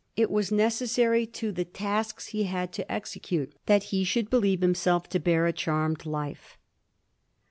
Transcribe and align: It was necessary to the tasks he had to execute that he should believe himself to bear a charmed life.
It 0.15 0.31
was 0.31 0.51
necessary 0.51 1.27
to 1.27 1.51
the 1.51 1.63
tasks 1.63 2.29
he 2.29 2.45
had 2.45 2.71
to 2.73 2.91
execute 2.91 3.53
that 3.67 3.83
he 3.93 4.03
should 4.03 4.31
believe 4.31 4.61
himself 4.61 5.07
to 5.09 5.19
bear 5.19 5.45
a 5.45 5.53
charmed 5.53 6.07
life. 6.07 6.57